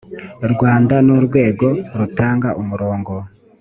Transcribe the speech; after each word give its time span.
rwanda 0.53 0.95
ni 1.05 1.11
urwego 1.17 1.67
rutanga 1.99 2.49
umurongo 2.61 3.13